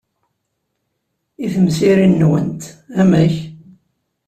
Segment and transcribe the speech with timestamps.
[1.45, 2.61] I temsirin-nwent,
[3.01, 3.35] amek?